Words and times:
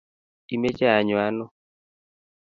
imeche 0.55 0.83
anyo 0.97 1.17
ano? 1.27 1.45